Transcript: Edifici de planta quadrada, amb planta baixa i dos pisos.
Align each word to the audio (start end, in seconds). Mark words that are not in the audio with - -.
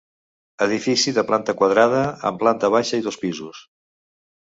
Edifici 0.65 1.13
de 1.17 1.25
planta 1.33 1.55
quadrada, 1.61 2.01
amb 2.31 2.43
planta 2.47 2.75
baixa 2.79 3.01
i 3.03 3.09
dos 3.11 3.25
pisos. 3.27 3.65